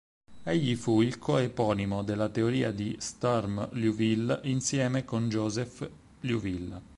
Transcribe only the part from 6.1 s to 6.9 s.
Liouville.